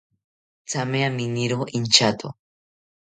Thame 0.69 0.99
aminiro 1.09 1.59
inchato 1.77 2.27